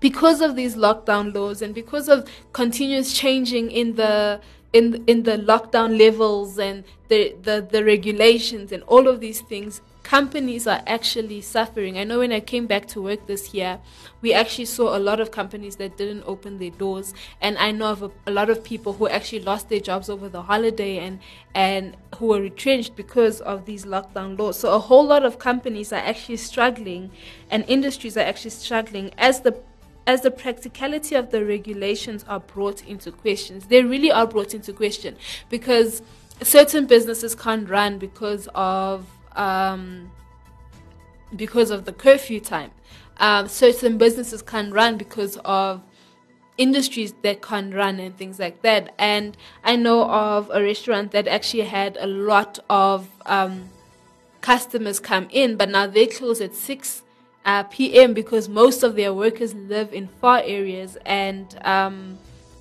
because 0.00 0.40
of 0.40 0.56
these 0.56 0.76
lockdown 0.76 1.34
laws 1.34 1.62
and 1.62 1.74
because 1.74 2.08
of 2.08 2.28
continuous 2.52 3.12
changing 3.12 3.70
in 3.70 3.94
the 3.96 4.40
in 4.72 5.02
in 5.06 5.22
the 5.22 5.38
lockdown 5.38 5.98
levels 5.98 6.58
and 6.58 6.84
the, 7.08 7.34
the 7.42 7.66
the 7.70 7.84
regulations 7.84 8.70
and 8.72 8.82
all 8.84 9.08
of 9.08 9.20
these 9.20 9.40
things 9.40 9.80
companies 10.08 10.66
are 10.66 10.80
actually 10.86 11.38
suffering. 11.38 11.98
I 11.98 12.04
know 12.04 12.20
when 12.20 12.32
i 12.32 12.40
came 12.40 12.66
back 12.66 12.86
to 12.88 13.02
work 13.02 13.26
this 13.26 13.52
year 13.52 13.78
we 14.22 14.32
actually 14.32 14.64
saw 14.64 14.96
a 14.96 14.98
lot 14.98 15.20
of 15.20 15.30
companies 15.30 15.76
that 15.76 15.98
didn't 15.98 16.22
open 16.26 16.58
their 16.58 16.70
doors. 16.70 17.12
And 17.40 17.58
i 17.58 17.70
know 17.70 17.90
of 17.92 18.02
a, 18.02 18.10
a 18.26 18.30
lot 18.30 18.48
of 18.48 18.64
people 18.64 18.94
who 18.94 19.08
actually 19.08 19.40
lost 19.40 19.68
their 19.68 19.80
jobs 19.80 20.08
over 20.08 20.28
the 20.28 20.42
holiday 20.42 20.98
and 20.98 21.18
and 21.54 21.96
who 22.16 22.26
were 22.26 22.40
retrenched 22.40 22.96
because 22.96 23.40
of 23.42 23.66
these 23.66 23.84
lockdown 23.84 24.38
laws. 24.38 24.58
So 24.58 24.74
a 24.74 24.78
whole 24.78 25.06
lot 25.06 25.24
of 25.24 25.38
companies 25.38 25.92
are 25.92 26.04
actually 26.12 26.38
struggling 26.38 27.10
and 27.50 27.64
industries 27.68 28.16
are 28.16 28.28
actually 28.32 28.50
struggling 28.50 29.12
as 29.18 29.40
the 29.42 29.60
as 30.08 30.22
the 30.22 30.30
practicality 30.30 31.14
of 31.14 31.30
the 31.30 31.44
regulations 31.44 32.24
are 32.26 32.40
brought 32.40 32.82
into 32.88 33.12
questions. 33.12 33.66
They 33.66 33.82
really 33.82 34.10
are 34.10 34.26
brought 34.26 34.54
into 34.54 34.72
question 34.72 35.18
because 35.50 36.00
certain 36.42 36.86
businesses 36.86 37.34
can't 37.34 37.68
run 37.68 37.98
because 37.98 38.48
of 38.54 39.06
um, 39.36 40.10
because 41.36 41.70
of 41.70 41.84
the 41.84 41.92
curfew 41.92 42.40
time. 42.40 42.70
Um, 43.18 43.48
certain 43.48 43.98
businesses 43.98 44.40
can't 44.40 44.72
run 44.72 44.96
because 44.96 45.36
of 45.44 45.82
industries 46.56 47.12
that 47.22 47.42
can't 47.42 47.74
run 47.74 48.00
and 48.00 48.16
things 48.16 48.38
like 48.38 48.62
that. 48.62 48.94
And 48.98 49.36
I 49.62 49.76
know 49.76 50.08
of 50.08 50.50
a 50.54 50.62
restaurant 50.62 51.10
that 51.12 51.28
actually 51.28 51.64
had 51.64 51.98
a 52.00 52.06
lot 52.06 52.58
of 52.70 53.08
um, 53.26 53.68
customers 54.40 55.00
come 55.00 55.28
in, 55.30 55.56
but 55.56 55.68
now 55.68 55.86
they 55.86 56.06
close 56.06 56.40
at 56.40 56.54
six 56.54 57.02
uh, 57.48 57.62
PM 57.62 58.12
because 58.12 58.46
most 58.46 58.82
of 58.82 58.94
their 58.94 59.14
workers 59.14 59.54
live 59.54 59.94
in 59.94 60.06
far 60.06 60.42
areas, 60.44 60.98
and 61.06 61.58
um, 61.64 62.18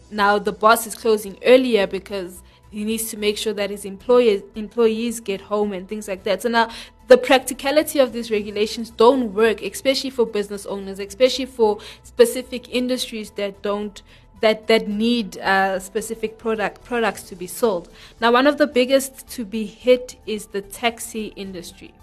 now 0.10 0.40
the 0.40 0.54
boss 0.54 0.88
is 0.88 0.96
closing 0.96 1.38
earlier 1.44 1.86
because 1.86 2.42
he 2.72 2.86
needs 2.86 3.10
to 3.12 3.18
make 3.18 3.38
sure 3.38 3.52
that 3.52 3.70
his 3.70 3.84
employees 3.84 4.44
employees 4.56 5.20
get 5.20 5.42
home 5.42 5.74
and 5.74 5.90
things 5.90 6.08
like 6.08 6.24
that. 6.24 6.42
So 6.42 6.48
now 6.48 6.70
the 7.10 7.18
practicality 7.18 8.00
of 8.00 8.14
these 8.14 8.32
regulations 8.32 8.90
don't 8.90 9.34
work, 9.34 9.62
especially 9.62 10.10
for 10.10 10.26
business 10.26 10.66
owners, 10.66 11.00
especially 11.00 11.48
for 11.48 11.80
specific 12.04 12.74
industries 12.74 13.32
that 13.32 13.62
don't 13.62 14.02
that 14.40 14.68
that 14.68 14.88
need 14.88 15.38
uh, 15.40 15.80
specific 15.80 16.38
product 16.38 16.86
products 16.86 17.24
to 17.24 17.36
be 17.36 17.48
sold. 17.48 17.90
Now, 18.22 18.32
one 18.32 18.48
of 18.48 18.58
the 18.58 18.68
biggest 18.68 19.28
to 19.36 19.44
be 19.44 19.66
hit 19.66 20.16
is 20.26 20.46
the 20.46 20.62
taxi 20.62 21.34
industry. 21.36 21.94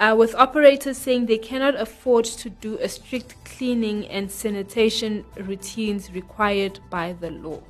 Uh, 0.00 0.16
with 0.18 0.34
operators 0.34 0.96
saying 0.96 1.26
they 1.26 1.38
cannot 1.38 1.74
afford 1.78 2.24
to 2.24 2.48
do 2.48 2.78
a 2.78 2.88
strict 2.88 3.34
cleaning 3.44 4.06
and 4.08 4.32
sanitation 4.32 5.24
routines 5.36 6.10
required 6.10 6.80
by 6.88 7.12
the 7.12 7.30
law. 7.30 7.60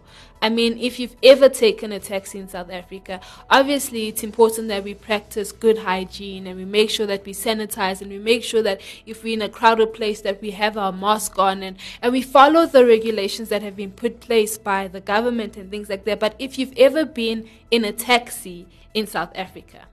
I 0.43 0.49
mean, 0.49 0.79
if 0.79 0.99
you've 0.99 1.17
ever 1.23 1.49
taken 1.49 1.93
a 1.93 2.01
taxi 2.01 2.39
in 2.39 2.49
South 2.49 2.71
Africa, 2.71 3.21
obviously 3.51 4.09
it's 4.09 4.23
important 4.23 4.69
that 4.69 4.85
we 4.85 4.95
practice 4.95 5.53
good 5.53 5.79
hygiene 5.79 6.47
and 6.47 6.57
we 6.57 6.65
make 6.65 6.89
sure 6.89 7.07
that 7.07 7.27
we 7.27 7.33
sanitize 7.33 8.01
and 8.01 8.11
we 8.11 8.19
make 8.19 8.43
sure 8.43 8.63
that 8.63 8.81
if 9.05 9.23
we're 9.23 9.35
in 9.35 9.43
a 9.43 9.49
crowded 9.49 9.93
place 9.93 10.23
that 10.23 10.41
we 10.41 10.53
have 10.53 10.79
our 10.79 10.93
mask 10.93 11.39
on 11.39 11.63
and, 11.63 11.77
and 12.01 12.13
we 12.13 12.23
follow 12.23 12.65
the 12.65 12.87
regulations 12.87 13.51
that 13.51 13.63
have 13.63 13.77
been 13.77 13.91
put 13.91 14.21
place 14.21 14.57
by 14.57 14.89
the 14.89 15.01
government 15.01 15.57
and 15.57 15.71
things 15.71 15.91
like 15.91 16.05
that. 16.05 16.21
But 16.21 16.37
if 16.39 16.59
you've 16.59 16.77
ever 16.79 17.05
been 17.05 17.49
in 17.71 17.85
a 17.85 17.93
taxi 17.93 18.67
in 18.95 19.07
South 19.07 19.33
Africa, 19.35 19.89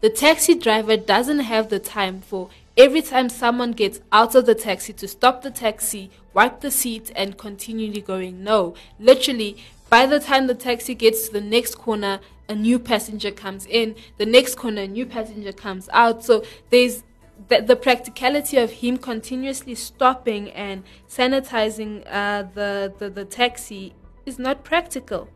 the 0.00 0.10
taxi 0.10 0.54
driver 0.54 0.96
doesn't 0.96 1.40
have 1.40 1.68
the 1.68 1.78
time 1.78 2.20
for 2.20 2.48
every 2.76 3.02
time 3.02 3.28
someone 3.28 3.72
gets 3.72 4.00
out 4.10 4.34
of 4.34 4.46
the 4.46 4.54
taxi 4.54 4.92
to 4.94 5.06
stop 5.06 5.42
the 5.42 5.50
taxi, 5.50 6.10
wipe 6.32 6.60
the 6.60 6.70
seat, 6.70 7.12
and 7.14 7.36
continually 7.36 8.00
going. 8.00 8.42
No, 8.42 8.74
literally, 8.98 9.58
by 9.90 10.06
the 10.06 10.20
time 10.20 10.46
the 10.46 10.54
taxi 10.54 10.94
gets 10.94 11.26
to 11.26 11.34
the 11.34 11.40
next 11.40 11.74
corner, 11.74 12.20
a 12.48 12.54
new 12.54 12.78
passenger 12.78 13.30
comes 13.30 13.66
in, 13.66 13.94
the 14.16 14.26
next 14.26 14.54
corner, 14.56 14.82
a 14.82 14.88
new 14.88 15.04
passenger 15.04 15.52
comes 15.52 15.88
out. 15.92 16.24
So 16.24 16.44
there's 16.70 17.02
the, 17.48 17.60
the 17.60 17.76
practicality 17.76 18.56
of 18.56 18.70
him 18.70 18.96
continuously 18.96 19.74
stopping 19.74 20.50
and 20.50 20.84
sanitizing 21.08 22.04
uh, 22.10 22.44
the, 22.54 22.92
the, 22.98 23.10
the 23.10 23.24
taxi 23.24 23.94
is 24.26 24.38
not 24.38 24.64
practical. 24.64 25.28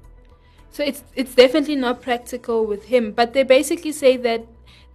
So 0.71 0.83
it's 0.83 1.05
it's 1.15 1.37
definitely 1.37 1.77
not 1.77 2.03
practical 2.03 2.67
with 2.67 2.87
him. 2.87 3.13
But 3.13 3.33
they 3.33 3.45
basically 3.45 3.93
say 3.93 4.17
that 4.17 4.45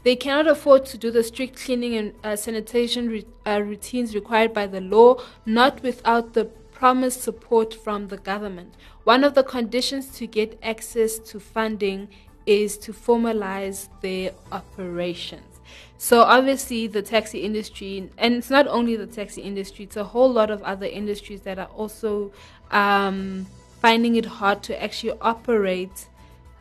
they 0.03 0.15
cannot 0.15 0.48
afford 0.48 0.86
to 0.88 0.98
do 0.98 1.12
the 1.12 1.24
strict 1.24 1.63
cleaning 1.63 1.96
and 1.96 2.13
uh, 2.24 2.36
sanitation 2.36 3.10
re- 3.10 3.25
uh, 3.46 3.62
routines 3.62 4.15
required 4.15 4.53
by 4.53 4.65
the 4.65 4.82
law, 4.82 5.22
not 5.46 5.84
without 5.84 6.34
the 6.34 6.46
promised 6.46 7.22
support 7.22 7.74
from 7.74 8.08
the 8.08 8.18
government. 8.18 8.75
One 9.03 9.24
of 9.24 9.34
the 9.34 9.44
conditions 9.44 10.10
to 10.18 10.27
get 10.27 10.58
access 10.63 11.20
to 11.20 11.39
funding 11.39 12.08
is 12.46 12.77
to 12.77 12.94
formalize 12.94 13.89
their 14.01 14.32
operations. 14.51 15.60
So 15.98 16.22
obviously 16.22 16.88
the 16.88 17.01
taxi 17.01 17.39
industry, 17.39 18.10
and 18.18 18.36
it's 18.36 18.50
not 18.50 18.68
only 18.68 18.96
the 18.96 19.06
taxi 19.06 19.41
industry, 19.41 19.84
it's 19.84 19.98
a 19.98 20.06
whole 20.06 20.32
lot 20.32 20.50
of 20.50 20.63
other 20.63 20.86
industries 20.86 21.41
that 21.41 21.60
are 21.60 21.68
also 21.68 22.32
um, 22.72 23.46
finding 23.82 24.15
it 24.15 24.25
hard 24.25 24.63
to 24.63 24.82
actually 24.82 25.18
operate 25.20 26.08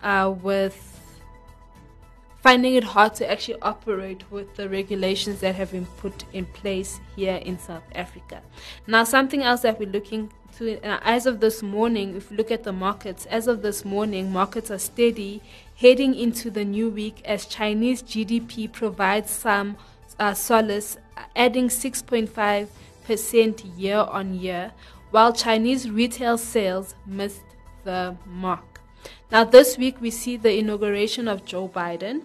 uh, 0.02 0.34
with 0.42 0.97
finding 2.48 2.76
it 2.76 2.84
hard 2.84 3.14
to 3.14 3.30
actually 3.30 3.60
operate 3.60 4.24
with 4.30 4.56
the 4.56 4.66
regulations 4.70 5.40
that 5.40 5.54
have 5.54 5.70
been 5.70 5.84
put 5.98 6.24
in 6.32 6.46
place 6.46 6.98
here 7.14 7.34
in 7.34 7.58
South 7.58 7.82
Africa. 7.94 8.40
Now, 8.86 9.04
something 9.04 9.42
else 9.42 9.60
that 9.60 9.78
we're 9.78 9.90
looking 9.90 10.32
to, 10.56 10.82
uh, 10.82 10.98
as 11.02 11.26
of 11.26 11.40
this 11.40 11.62
morning, 11.62 12.16
if 12.16 12.30
we 12.30 12.38
look 12.38 12.50
at 12.50 12.64
the 12.64 12.72
markets, 12.72 13.26
as 13.26 13.48
of 13.48 13.60
this 13.60 13.84
morning, 13.84 14.32
markets 14.32 14.70
are 14.70 14.78
steady 14.78 15.42
heading 15.76 16.14
into 16.14 16.50
the 16.50 16.64
new 16.64 16.88
week 16.88 17.20
as 17.26 17.44
Chinese 17.44 18.02
GDP 18.02 18.72
provides 18.72 19.30
some 19.30 19.76
uh, 20.18 20.32
solace, 20.32 20.96
adding 21.36 21.68
6.5% 21.68 23.78
year 23.78 23.98
on 23.98 24.32
year, 24.32 24.72
while 25.10 25.34
Chinese 25.34 25.90
retail 25.90 26.38
sales 26.38 26.94
missed 27.04 27.42
the 27.84 28.16
mark. 28.24 28.80
Now, 29.30 29.44
this 29.44 29.76
week 29.76 30.00
we 30.00 30.10
see 30.10 30.38
the 30.38 30.58
inauguration 30.58 31.28
of 31.28 31.44
Joe 31.44 31.68
Biden. 31.68 32.22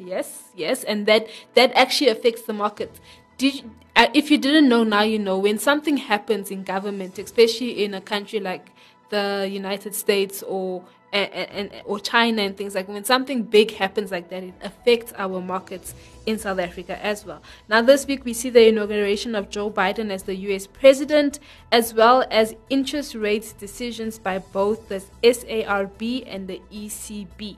Yes, 0.00 0.44
yes, 0.56 0.82
and 0.82 1.04
that 1.06 1.28
that 1.54 1.72
actually 1.74 2.08
affects 2.08 2.42
the 2.42 2.54
market. 2.54 2.98
Did 3.36 3.70
uh, 3.94 4.06
if 4.14 4.30
you 4.30 4.38
didn't 4.38 4.68
know, 4.68 4.82
now 4.82 5.02
you 5.02 5.18
know. 5.18 5.36
When 5.36 5.58
something 5.58 5.98
happens 5.98 6.50
in 6.50 6.62
government, 6.64 7.18
especially 7.18 7.84
in 7.84 7.92
a 7.92 8.00
country 8.00 8.40
like 8.40 8.70
the 9.10 9.48
United 9.50 9.94
States 9.94 10.42
or 10.42 10.84
and, 11.12 11.32
and, 11.32 11.70
or 11.84 11.98
China 11.98 12.40
and 12.42 12.56
things 12.56 12.74
like 12.74 12.88
when 12.88 13.04
something 13.04 13.42
big 13.42 13.72
happens 13.72 14.10
like 14.10 14.30
that, 14.30 14.42
it 14.42 14.54
affects 14.62 15.12
our 15.18 15.40
markets 15.40 15.92
in 16.24 16.38
South 16.38 16.60
Africa 16.60 17.04
as 17.04 17.26
well. 17.26 17.42
Now, 17.68 17.82
this 17.82 18.06
week 18.06 18.24
we 18.24 18.32
see 18.32 18.48
the 18.48 18.68
inauguration 18.68 19.34
of 19.34 19.50
Joe 19.50 19.70
Biden 19.70 20.10
as 20.10 20.22
the 20.22 20.36
US 20.36 20.66
president, 20.66 21.40
as 21.72 21.92
well 21.92 22.24
as 22.30 22.54
interest 22.70 23.14
rates 23.14 23.52
decisions 23.52 24.18
by 24.18 24.38
both 24.38 24.88
the 24.88 25.02
SARB 25.22 26.24
and 26.26 26.46
the 26.48 26.62
ECB. 26.72 27.56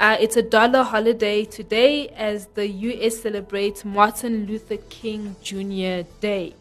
Uh, 0.00 0.16
it's 0.18 0.34
a 0.38 0.42
dollar 0.42 0.82
holiday 0.82 1.44
today 1.44 2.08
as 2.16 2.46
the 2.54 2.66
US 2.66 3.20
celebrates 3.20 3.84
Martin 3.84 4.46
Luther 4.46 4.78
King 4.88 5.36
Jr. 5.42 6.08
Day. 6.22 6.54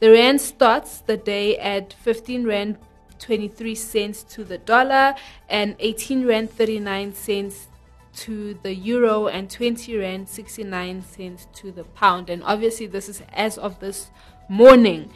The 0.00 0.10
Rand 0.10 0.40
starts 0.40 0.98
the 0.98 1.16
day 1.16 1.56
at 1.56 1.92
15 1.92 2.44
Rand 2.44 2.78
23 3.20 3.76
cents 3.76 4.24
to 4.24 4.42
the 4.42 4.58
dollar 4.58 5.14
and 5.48 5.76
18 5.78 6.26
Rand 6.26 6.50
39 6.50 7.14
cents 7.14 7.68
to 8.16 8.58
the 8.64 8.74
euro 8.74 9.28
and 9.28 9.48
20 9.48 9.96
Rand 9.96 10.28
69 10.28 11.04
cents 11.04 11.46
to 11.54 11.70
the 11.70 11.84
pound. 11.84 12.28
And 12.28 12.42
obviously, 12.42 12.86
this 12.86 13.08
is 13.08 13.22
as 13.32 13.56
of 13.56 13.78
this 13.78 14.10
morning. 14.48 15.12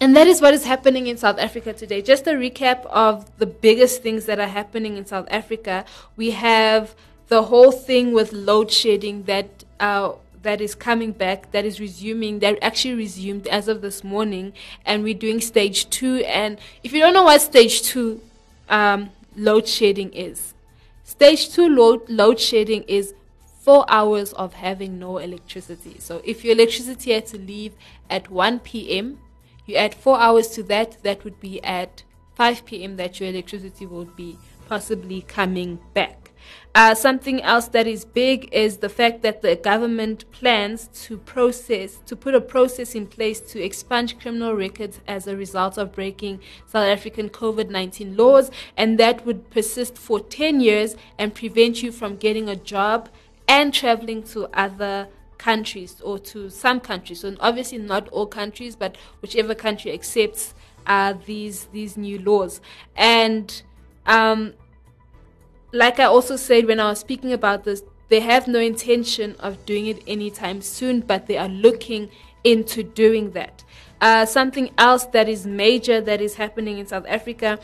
And 0.00 0.16
that 0.16 0.26
is 0.26 0.40
what 0.40 0.54
is 0.54 0.64
happening 0.64 1.06
in 1.06 1.16
South 1.16 1.38
Africa 1.38 1.72
today. 1.72 2.02
Just 2.02 2.26
a 2.26 2.32
recap 2.32 2.84
of 2.86 3.30
the 3.38 3.46
biggest 3.46 4.02
things 4.02 4.26
that 4.26 4.40
are 4.40 4.48
happening 4.48 4.96
in 4.96 5.06
South 5.06 5.28
Africa. 5.30 5.84
We 6.16 6.32
have 6.32 6.96
the 7.32 7.44
whole 7.44 7.72
thing 7.72 8.12
with 8.12 8.30
load 8.34 8.70
shedding 8.70 9.22
that 9.22 9.64
uh, 9.80 10.12
that 10.42 10.60
is 10.60 10.74
coming 10.74 11.12
back, 11.12 11.50
that 11.52 11.64
is 11.64 11.80
resuming, 11.80 12.40
that 12.40 12.58
actually 12.60 12.92
resumed 12.92 13.46
as 13.46 13.68
of 13.68 13.80
this 13.80 14.04
morning, 14.04 14.52
and 14.84 15.02
we're 15.02 15.14
doing 15.26 15.40
stage 15.40 15.88
two. 15.88 16.16
And 16.26 16.58
if 16.84 16.92
you 16.92 17.00
don't 17.00 17.14
know 17.14 17.22
what 17.22 17.40
stage 17.40 17.84
two 17.84 18.20
um, 18.68 19.08
load 19.34 19.66
shedding 19.66 20.12
is, 20.12 20.52
stage 21.04 21.48
two 21.48 21.70
load, 21.70 22.06
load 22.10 22.38
shedding 22.38 22.82
is 22.82 23.14
four 23.62 23.86
hours 23.88 24.34
of 24.34 24.52
having 24.52 24.98
no 24.98 25.16
electricity. 25.16 25.96
So 26.00 26.20
if 26.26 26.44
your 26.44 26.52
electricity 26.52 27.14
had 27.14 27.24
to 27.28 27.38
leave 27.38 27.72
at 28.10 28.30
1 28.30 28.58
p.m., 28.58 29.20
you 29.64 29.76
add 29.76 29.94
four 29.94 30.20
hours 30.20 30.48
to 30.48 30.62
that, 30.64 31.02
that 31.02 31.24
would 31.24 31.40
be 31.40 31.64
at 31.64 32.02
5 32.34 32.66
p.m. 32.66 32.96
that 32.96 33.20
your 33.20 33.30
electricity 33.30 33.86
would 33.86 34.14
be 34.16 34.36
possibly 34.68 35.22
coming 35.22 35.78
back. 35.94 36.21
Uh, 36.74 36.94
something 36.94 37.42
else 37.42 37.68
that 37.68 37.86
is 37.86 38.04
big 38.04 38.48
is 38.50 38.78
the 38.78 38.88
fact 38.88 39.20
that 39.22 39.42
the 39.42 39.54
government 39.56 40.24
plans 40.32 40.88
to 40.94 41.18
process, 41.18 41.98
to 42.06 42.16
put 42.16 42.34
a 42.34 42.40
process 42.40 42.94
in 42.94 43.06
place 43.06 43.40
to 43.40 43.62
expunge 43.62 44.18
criminal 44.18 44.54
records 44.54 45.00
as 45.06 45.26
a 45.26 45.36
result 45.36 45.76
of 45.76 45.92
breaking 45.92 46.40
South 46.66 46.86
African 46.86 47.28
COVID 47.28 47.68
19 47.68 48.16
laws, 48.16 48.50
and 48.76 48.98
that 48.98 49.26
would 49.26 49.50
persist 49.50 49.98
for 49.98 50.20
10 50.20 50.60
years 50.60 50.96
and 51.18 51.34
prevent 51.34 51.82
you 51.82 51.92
from 51.92 52.16
getting 52.16 52.48
a 52.48 52.56
job 52.56 53.10
and 53.46 53.74
traveling 53.74 54.22
to 54.22 54.46
other 54.54 55.08
countries 55.36 56.00
or 56.00 56.18
to 56.18 56.48
some 56.48 56.80
countries. 56.80 57.20
So 57.20 57.34
obviously 57.40 57.78
not 57.78 58.08
all 58.08 58.26
countries, 58.26 58.76
but 58.76 58.96
whichever 59.20 59.54
country 59.54 59.92
accepts 59.92 60.54
uh, 60.86 61.14
these 61.26 61.66
these 61.66 61.96
new 61.96 62.18
laws. 62.18 62.60
And 62.96 63.62
um, 64.06 64.54
like 65.72 65.98
I 65.98 66.04
also 66.04 66.36
said 66.36 66.66
when 66.66 66.78
I 66.80 66.88
was 66.90 67.00
speaking 67.00 67.32
about 67.32 67.64
this, 67.64 67.82
they 68.08 68.20
have 68.20 68.46
no 68.46 68.58
intention 68.58 69.36
of 69.38 69.64
doing 69.64 69.86
it 69.86 70.02
anytime 70.06 70.60
soon, 70.60 71.00
but 71.00 71.26
they 71.26 71.38
are 71.38 71.48
looking 71.48 72.10
into 72.44 72.82
doing 72.82 73.30
that. 73.30 73.64
Uh, 74.00 74.26
something 74.26 74.70
else 74.76 75.06
that 75.06 75.28
is 75.28 75.46
major 75.46 76.00
that 76.00 76.20
is 76.20 76.34
happening 76.34 76.78
in 76.78 76.86
South 76.86 77.06
Africa, 77.08 77.58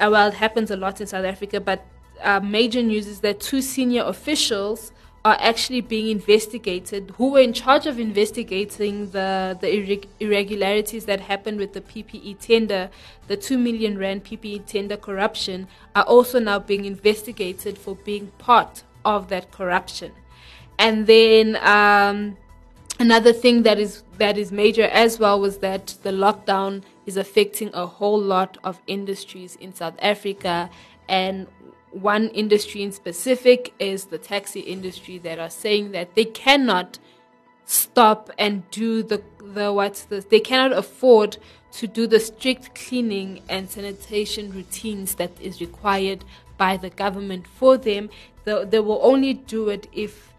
uh, 0.00 0.08
well, 0.10 0.28
it 0.28 0.34
happens 0.34 0.70
a 0.70 0.76
lot 0.76 1.00
in 1.00 1.06
South 1.06 1.24
Africa, 1.24 1.60
but 1.60 1.84
uh, 2.22 2.40
major 2.40 2.82
news 2.82 3.06
is 3.06 3.20
that 3.20 3.40
two 3.40 3.60
senior 3.60 4.02
officials 4.04 4.92
are 5.24 5.36
actually 5.38 5.80
being 5.80 6.08
investigated, 6.08 7.12
who 7.16 7.30
were 7.30 7.40
in 7.40 7.52
charge 7.52 7.86
of 7.86 8.00
investigating 8.00 9.10
the, 9.10 9.56
the 9.60 9.68
irreg- 9.68 10.08
irregularities 10.18 11.04
that 11.04 11.20
happened 11.20 11.58
with 11.58 11.72
the 11.74 11.80
PPE 11.80 12.40
tender, 12.40 12.90
the 13.28 13.36
2 13.36 13.56
million 13.56 13.96
Rand 13.98 14.24
PPE 14.24 14.66
tender 14.66 14.96
corruption, 14.96 15.68
are 15.94 16.02
also 16.04 16.40
now 16.40 16.58
being 16.58 16.84
investigated 16.84 17.78
for 17.78 17.94
being 17.94 18.28
part 18.38 18.82
of 19.04 19.28
that 19.28 19.52
corruption. 19.52 20.12
And 20.78 21.06
then 21.06 21.56
um, 21.62 22.36
another 22.98 23.32
thing 23.32 23.62
that 23.62 23.78
is 23.78 24.02
that 24.18 24.36
is 24.36 24.50
major 24.50 24.84
as 24.84 25.18
well 25.18 25.40
was 25.40 25.58
that 25.58 25.94
the 26.02 26.10
lockdown 26.10 26.82
is 27.06 27.16
affecting 27.16 27.70
a 27.74 27.86
whole 27.86 28.20
lot 28.20 28.58
of 28.64 28.80
industries 28.86 29.56
in 29.56 29.74
South 29.74 29.94
Africa 30.00 30.70
and 31.08 31.46
one 31.92 32.28
industry 32.28 32.82
in 32.82 32.92
specific 32.92 33.72
is 33.78 34.06
the 34.06 34.18
taxi 34.18 34.60
industry 34.60 35.18
that 35.18 35.38
are 35.38 35.50
saying 35.50 35.92
that 35.92 36.14
they 36.14 36.24
cannot 36.24 36.98
stop 37.64 38.30
and 38.38 38.68
do 38.70 39.02
the 39.02 39.22
the 39.40 39.72
what's 39.72 40.04
they 40.04 40.40
cannot 40.40 40.72
afford 40.72 41.36
to 41.72 41.86
do 41.86 42.06
the 42.06 42.20
strict 42.20 42.74
cleaning 42.74 43.42
and 43.48 43.70
sanitation 43.70 44.52
routines 44.52 45.14
that 45.14 45.30
is 45.40 45.60
required 45.60 46.24
by 46.58 46.76
the 46.76 46.90
government 46.90 47.46
for 47.46 47.76
them. 47.76 48.10
The, 48.44 48.66
they 48.68 48.80
will 48.80 49.00
only 49.02 49.34
do 49.34 49.68
it 49.70 49.88
if 49.92 50.32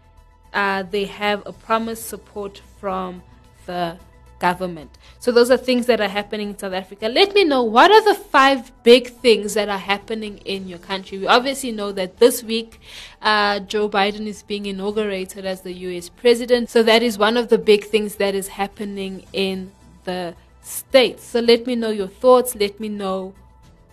uh, 0.52 0.84
they 0.84 1.06
have 1.06 1.42
a 1.44 1.52
promised 1.52 2.08
support 2.08 2.62
from 2.78 3.22
the 3.66 3.98
government. 4.44 4.90
So 5.24 5.32
those 5.32 5.50
are 5.50 5.56
things 5.56 5.86
that 5.86 6.00
are 6.06 6.12
happening 6.20 6.48
in 6.50 6.58
South 6.58 6.76
Africa. 6.82 7.08
Let 7.08 7.34
me 7.34 7.44
know 7.44 7.62
what 7.76 7.90
are 7.96 8.04
the 8.10 8.18
five 8.36 8.60
big 8.82 9.04
things 9.24 9.54
that 9.54 9.68
are 9.70 9.84
happening 9.92 10.34
in 10.54 10.68
your 10.68 10.82
country. 10.90 11.16
We 11.18 11.26
obviously 11.26 11.72
know 11.72 11.92
that 11.92 12.18
this 12.18 12.36
week 12.52 12.78
uh, 13.22 13.60
Joe 13.60 13.88
Biden 13.88 14.26
is 14.26 14.42
being 14.42 14.66
inaugurated 14.66 15.46
as 15.46 15.62
the 15.62 15.72
U.S. 15.86 16.10
president. 16.10 16.68
So 16.68 16.82
that 16.82 17.02
is 17.02 17.16
one 17.16 17.36
of 17.38 17.48
the 17.48 17.56
big 17.72 17.84
things 17.84 18.16
that 18.16 18.34
is 18.34 18.48
happening 18.62 19.24
in 19.32 19.72
the 20.04 20.34
states. 20.60 21.24
So 21.24 21.40
let 21.40 21.66
me 21.66 21.74
know 21.74 21.90
your 21.90 22.12
thoughts. 22.24 22.54
Let 22.54 22.78
me 22.78 22.90
know 22.90 23.34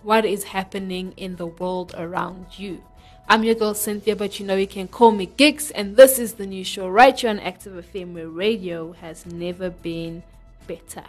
what 0.03 0.25
is 0.25 0.43
happening 0.57 1.13
in 1.15 1.37
the 1.37 1.45
world 1.61 1.93
around 1.97 2.45
you. 2.57 2.83
I'm 3.29 3.45
your 3.45 3.55
girl 3.55 3.73
Cynthia, 3.73 4.17
but 4.17 4.39
you 4.39 4.45
know 4.45 4.57
you 4.57 4.67
can 4.67 4.89
call 4.89 5.11
me 5.11 5.27
Giks, 5.27 5.71
and 5.71 5.95
this 5.95 6.19
is 6.19 6.33
the 6.33 6.45
new 6.45 6.65
show 6.65 6.89
right 6.89 7.17
here 7.17 7.29
on 7.29 7.39
Active 7.39 7.73
FM 7.85 8.13
where 8.15 8.27
radio 8.27 8.91
has 8.91 9.25
never 9.25 9.69
been 9.69 10.23
better. 10.67 11.04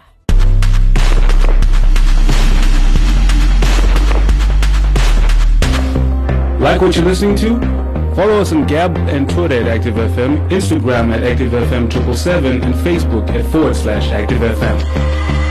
Like 6.62 6.80
what 6.80 6.94
you're 6.94 7.04
listening 7.04 7.34
to? 7.36 7.58
Follow 8.14 8.40
us 8.40 8.52
on 8.52 8.66
Gab 8.66 8.96
and 8.96 9.28
Twitter 9.28 9.62
at 9.62 9.80
ActiveFM, 9.80 10.50
Instagram 10.50 11.12
at 11.12 11.22
ActiveFM777, 11.22 12.62
and 12.62 12.74
Facebook 12.74 13.28
at 13.30 13.44
forward 13.50 13.74
slash 13.74 14.08
ActiveFM. 14.10 15.41